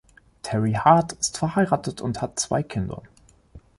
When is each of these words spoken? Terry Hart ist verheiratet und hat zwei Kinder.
Terry 0.41 0.71
Hart 0.73 1.13
ist 1.13 1.37
verheiratet 1.37 2.01
und 2.01 2.23
hat 2.23 2.39
zwei 2.39 2.63
Kinder. 2.63 3.03